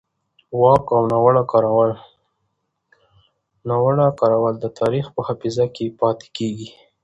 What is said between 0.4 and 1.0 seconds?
د واک